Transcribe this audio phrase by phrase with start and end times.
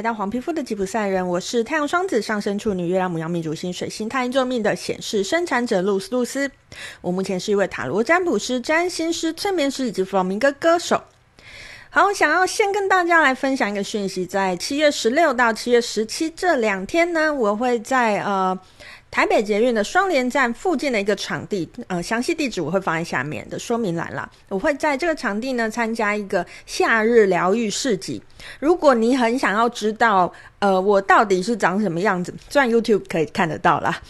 [0.00, 6.50] 来到黄皮肤的吉普赛人，我是太阳双子上升处女月亮母羊命主星水星太阳坐命的显示生产者露丝露丝。
[7.02, 11.02] 我目前是一位塔罗占卜师、占星师、催眠师以及弗洛明哥歌手。
[11.90, 18.58] 好，我想要先跟大家来分享一个讯息，在七月十六到七月十七这两天呢，我会在呃。
[19.10, 24.30] 台北捷运的双连站附近的一个场地，呃，详细地址我会放在下面的说明栏啦。
[24.48, 28.22] 我会在这个场地呢参加一个夏日疗愈市集。
[28.60, 34.00] 如果你很想要知道，呃，我到底是长什么样子，虽然 YouTube 可以看得到啦。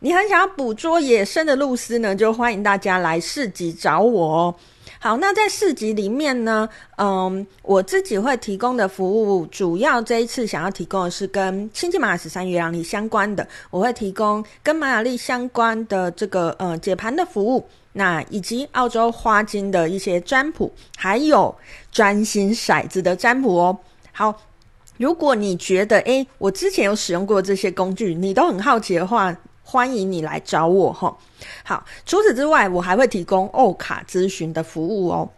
[0.00, 4.54] 你很想要捕捉野生的露丝呢，就欢迎大家来市集找我哦。
[5.00, 21.54] 好，那在市集里面呢，嗯，我自己会提供的服务，主要这一次想要提供的是跟星际玛雅十三月亮历相关的，我会提供跟玛雅历相关的这个呃解盘的服务，那以及澳洲花精的一些占卜，还有
[21.92, 23.78] 专心骰子的占卜哦。
[24.10, 24.34] 好，
[24.96, 29.36] 如果你觉得诶，我之前有使用过这些工具，你都很好奇的话。
[29.70, 31.14] 欢迎你来找我哈。
[31.62, 35.28] 好，除此之外，我还会提供欧卡咨询的服务哦。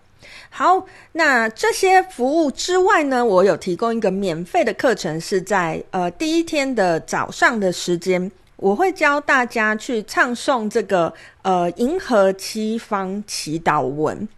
[0.50, 14.28] 好，那这些服务之外呢，我有提供一个免费的课程，是在呃第一天的早上的时间，我会教大家去唱诵这个呃银河七方祈祷文。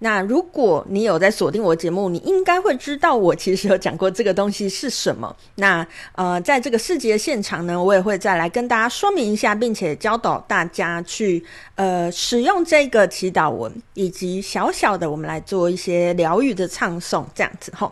[0.00, 5.34] 那如果你有在锁定我节目，你应该会知道我其实有讲过这个东西是什么。
[5.54, 11.42] 那呃，在这个世界现场呢，我也会再来跟大家说明一下，并且教导大家去
[11.76, 17.90] 呃使用这个祈祷文，以及小小的我们来做一些疗愈的唱诵，这样子吼。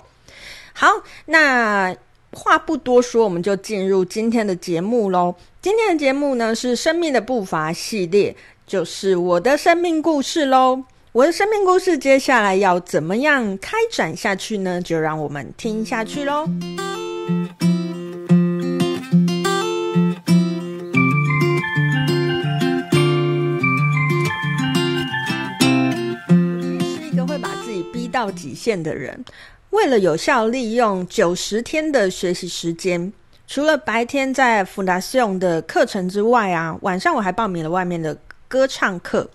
[0.75, 0.89] 好，
[1.25, 1.97] 那
[2.33, 5.35] 话不多说，我们就进入今天的节目喽。
[5.63, 10.85] 今天的节目呢是生命的步伐系列，就是我的生命故事喽。
[11.15, 14.83] 我的生命故事接下来要怎么样开展下去呢？
[14.83, 16.45] 就让我们听下去喽。
[26.81, 29.25] 是一个会把自己逼到极限的人。
[29.71, 33.13] 为了有效利用九十天的学习时间，
[33.47, 38.19] 除了白天在 Fundación 的课程之外啊，晚上我还报名了外面的
[38.49, 39.31] 歌唱课。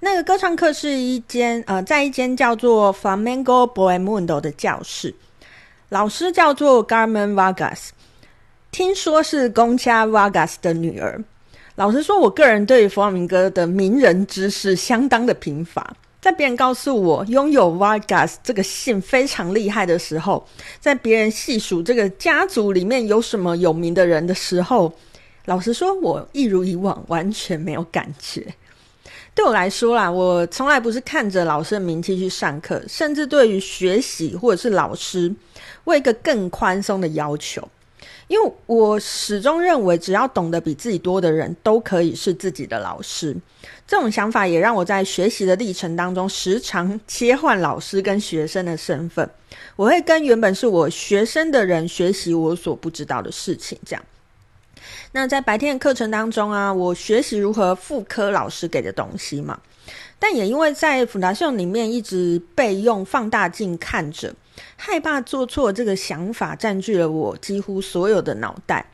[0.00, 5.14] 那个歌唱课是一间呃，在一间叫做 Flamenco Boemundo 的教室，
[5.88, 7.88] 老师叫做 Carmen Vargas，
[8.70, 11.22] 听说是 Concha Vargas 的女儿。
[11.76, 15.94] 老实说，我个人对弗朗明哥的名人知识相当的贫乏。
[16.20, 20.46] 在别人告诉我拥有 Vargas 这个姓非常厉害的时候，
[20.78, 24.92] 在别人细数这个家族里面有什么有名的人的时候，
[25.46, 28.46] 老实说，我一如以往完全没有感觉。
[29.34, 35.32] 对我来说啦，我从来不是看着老师的名气去上课，甚至对于学习或者是老师，
[35.84, 37.66] 为一个更宽松的要求，
[38.26, 43.34] 因为我始终认为，只要懂得比自己多的人都可以是自己的老师。
[43.86, 49.28] 这种想法也让我在学习的历程当中，时常切换老师跟学生的身份。
[49.76, 54.04] 我会跟原本是我学生的人学习我所不知道的事情，这样。
[55.12, 59.58] 那在白天的课程当中啊，我学习如何复刻老师给的东西嘛。
[60.18, 64.34] 但也因为在辅导秀里面一直被用放大镜看着，
[64.76, 68.84] 害怕做错这个想法占据了我几乎所有的脑袋。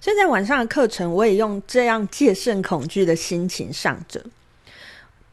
[0.00, 4.22] 所以在晚上的课程，我也用这样戒慎恐惧的心情上着。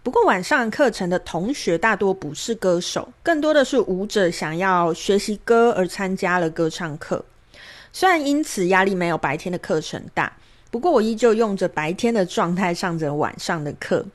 [0.02, 7.26] 不过晚上课程的同学大多不是歌手，更多的是舞者，想要学习歌而参加了歌唱课。
[7.92, 10.32] 虽然因此压力没有白天的课程大，
[10.70, 14.06] 不过我依旧用着白天的状态上着晚上的课。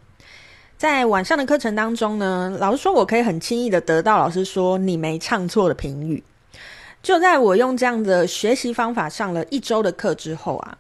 [0.77, 6.23] 在晚上的课程当中呢，老师说我可以很轻易的得到老师说你没唱错的评语。
[7.03, 10.79] 就在我用这样的学习方法上了一周的课之后啊，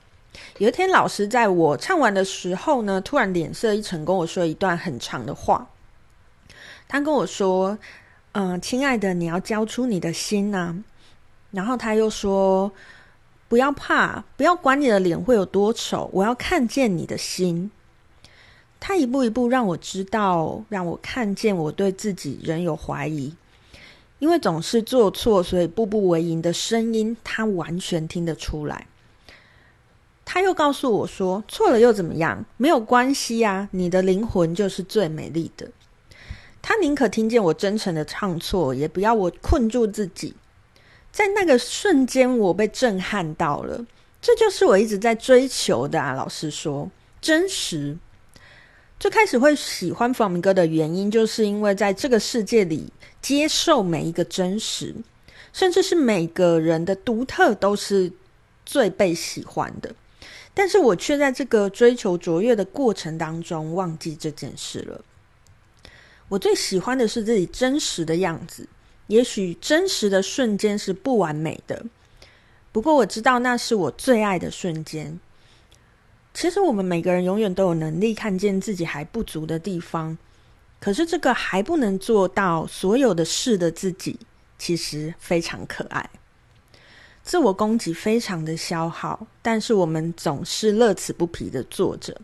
[0.58, 5.68] 有一天老师在我唱完的时候呢，突然脸色一沉，跟我说一段很长的话。
[6.88, 7.78] 他跟我说
[8.32, 10.76] ：“嗯、呃，亲爱的，你要交出你的心呐、啊。”
[11.54, 12.70] 然后他又说
[13.48, 17.70] ：“不要怕，不要管你的脸会有多丑，我要看见你的心。”
[18.80, 23.34] 他一步一步让我知道，让我看见我对自己仍有怀疑，
[24.18, 28.86] 因为总是做错，所以步步为营的声音，他完全听得出来。
[30.24, 32.44] 他又告诉我说：“错了又怎么样？
[32.56, 35.70] 没有关系啊，你的灵魂就是最美丽的。”
[36.60, 40.34] 他宁可听见我真诚的唱错，也不要我困住自己。
[41.14, 43.86] 在那个瞬间，我被震撼到了。
[44.20, 46.12] 这就是我一直在追求的啊！
[46.12, 46.90] 老实说，
[47.20, 47.96] 真实。
[48.98, 54.92] 最开始会喜欢弗朗明哥的原因，就是因为在这个世界里接受每一个真实。
[55.52, 58.10] 甚至是每个人的独特都是
[58.66, 59.94] 最被喜欢的。
[60.52, 65.00] 但是我却在这个追求卓越的过程当中忘记这件事了。
[66.28, 68.66] 我最喜欢的是自己真实的样子，
[69.08, 71.84] 也许真实的瞬间是不完美的，
[72.72, 75.20] 不过我知道那是我最爱的瞬间。
[76.32, 80.18] 其实我们每个人永远都有能力看见自己还不足的地方，
[80.80, 84.18] 可是这个还不能做到所有的事的自己，
[84.58, 86.10] 其实非常可爱。
[87.22, 92.20] 自我攻击非常的消耗，但是我们总是乐此不疲的做着。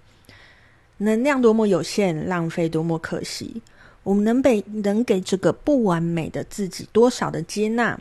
[0.99, 3.63] 能量多么有限，浪费多么可惜。
[4.03, 7.99] 我们能被能给这个不完美的自己多少的接纳？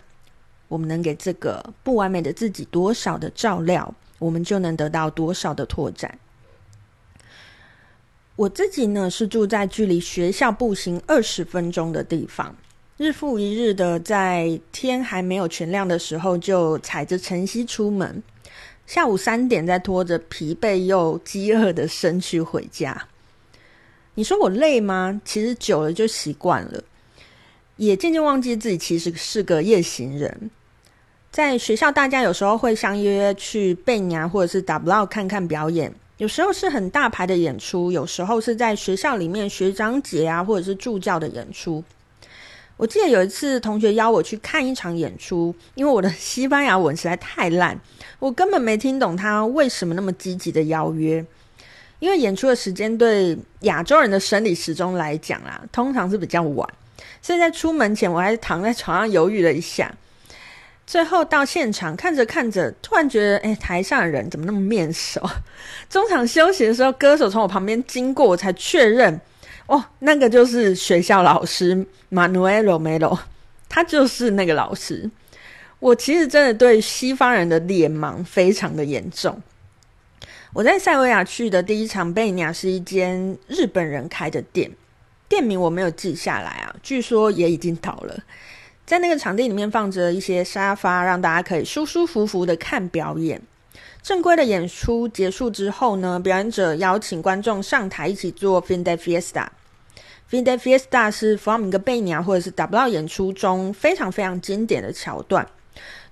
[0.67, 3.93] 我们能给这个不完美的自己多少的照料？
[4.17, 6.19] 我们就能得到多少的拓展？
[8.35, 12.55] 我自己呢，是住在距离学校步行二十分钟的地方，
[12.97, 18.23] 日复一日的在天还没有全亮的时候就踩着晨曦出门，
[18.85, 23.07] 下午三点再拖着疲惫又饥饿的身躯回家。
[24.19, 25.21] 你说我累吗？
[25.23, 26.83] 其实久了就习惯了，
[27.77, 30.51] 也渐渐忘记自己其实是个夜行人。
[31.31, 35.95] 在学校，大家有时候会相约去贝娘或者是打不 w 看看表演。
[36.17, 41.81] 有时候是很大牌的演出，有时候是在学校里面学长姐啊，或者是助教的演出。
[42.75, 47.79] 我记得有一次同学邀我去看一场演出，因为我的 西班牙文实在太烂，
[48.19, 51.25] 我根本没听懂他为什么那么积极的邀约。
[51.99, 56.67] 因为演出的时间对亚洲人的生理时钟来讲啊，通常是比较晚，
[57.21, 59.93] 所以在出门前我还躺在床上犹豫了一下。
[60.87, 65.21] 最后到现场看着看着，突然觉得，哎，台上的人怎么那么面熟？
[65.87, 69.21] 中场休息的时候，歌手从我旁边经过，我才确认，
[69.67, 73.19] 哦，那个就是学校老师 Manuel Romero，
[73.67, 75.07] 他就是那个老师。
[75.77, 79.39] 我其实真的对西方人的脸盲非常的严重。
[80.53, 84.71] 我在塞维亚去的第一场贝尼亚是一间日本人开的店，
[85.27, 88.23] 店名我没有记下来啊，据说也已经倒了。
[88.83, 93.39] 在那个场地里面放着一些沙发，让大家可以舒舒服服的看表演。
[94.01, 99.47] 正规的演出结束之后呢，表演者邀请观众上台一起做 Fin de Fiesta。
[100.31, 105.47] Fin de Fiesta 是弗朗明哥贝尼亚或者是 Tablao 演出中非常非常经典的桥段。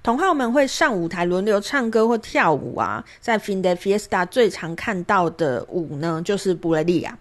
[0.08, 3.04] 同好们会上舞台轮流唱歌或跳舞啊。
[3.20, 7.18] 在 Fin de Fiesta 最常看到的舞呢，就是布雷利亚。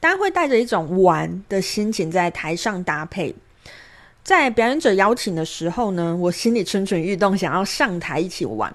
[0.00, 3.36] 大家会带着一种玩的心情在台上搭配。
[4.24, 8.74] 在表演者邀请的时候呢，我心里蠢蠢欲动，想要上台一起玩，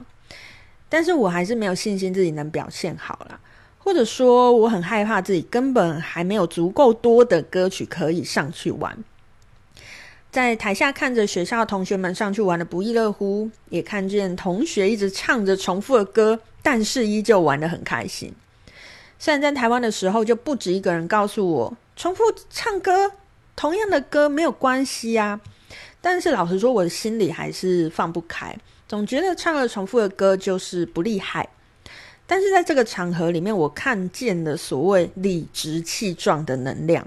[0.88, 3.40] 但是我还是没有信心自己能表现好啦，
[3.80, 8.96] 或者说我很害怕自己根本还没有足够多的歌曲可以上去玩。
[10.32, 18.34] 在台下看着学校同学们上去玩的不亦乐乎，也看见同学一直唱着重复的歌，但是依旧玩得很开心。
[19.20, 23.12] 虽然在台湾的时候就不止一个人告诉我，重复唱歌。
[23.58, 25.40] 同样的歌没有关系啊，
[26.00, 28.58] 但是老实说，我的心里还是放不开，
[28.88, 31.48] 总觉得唱了重复的歌就是不厉害。
[32.26, 37.06] 但是在这个场合里面，我看见了所谓理直气壮的能量。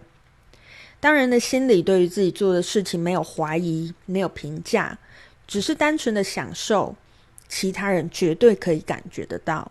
[1.04, 4.96] 当人的心里对于自己做的事情没有怀疑、没有评价，
[5.46, 6.96] 只是单纯的享受，
[7.46, 9.70] 其他人绝对可以感觉得到。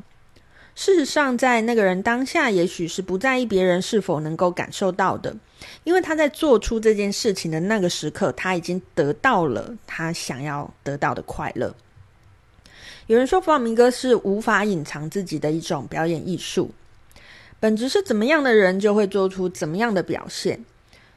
[0.75, 5.35] 事实上，在那个人当下，也许是不在意别人是否能够感受到的，
[5.83, 11.73] 因为他在做出这件事情的那个时刻，他已经得到了他想要得到的快乐。
[13.07, 16.69] 有人说，弗朗明哥是无法隐藏自己的一种表演艺术，
[17.59, 20.63] 本质是怎么样的人，就会做出怎么样的表现。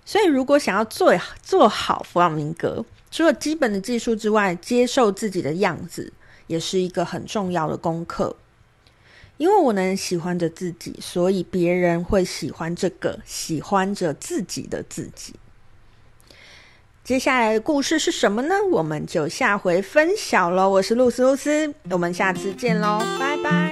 [0.07, 6.13] 所以，如果想要做做好弗朗明哥，除了基本的技术之外，接受自己的样子，
[6.47, 8.37] 也是一个很重要的功课。
[9.37, 15.35] 因为我能喜欢着自己，所以别人会喜欢这个喜欢着自己的自己。
[17.03, 18.55] 接下来的故事是什么呢？
[18.71, 20.69] 我们就下回分享喽。
[20.69, 23.66] 我是露丝露丝，我们下次见喽，拜拜。